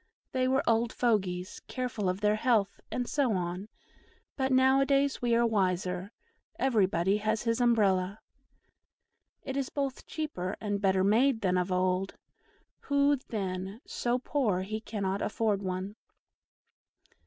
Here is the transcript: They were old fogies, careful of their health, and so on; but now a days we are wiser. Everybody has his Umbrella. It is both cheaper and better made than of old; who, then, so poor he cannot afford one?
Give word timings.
They 0.31 0.47
were 0.47 0.63
old 0.67 0.91
fogies, 0.91 1.59
careful 1.67 2.09
of 2.09 2.21
their 2.21 2.33
health, 2.33 2.79
and 2.89 3.07
so 3.07 3.33
on; 3.33 3.69
but 4.35 4.51
now 4.51 4.81
a 4.81 4.85
days 4.87 5.21
we 5.21 5.35
are 5.35 5.45
wiser. 5.45 6.11
Everybody 6.57 7.17
has 7.17 7.43
his 7.43 7.61
Umbrella. 7.61 8.19
It 9.43 9.55
is 9.55 9.69
both 9.69 10.07
cheaper 10.07 10.55
and 10.59 10.81
better 10.81 11.03
made 11.03 11.41
than 11.41 11.55
of 11.55 11.71
old; 11.71 12.15
who, 12.79 13.17
then, 13.29 13.79
so 13.85 14.17
poor 14.17 14.61
he 14.63 14.79
cannot 14.81 15.21
afford 15.21 15.61
one? 15.61 15.95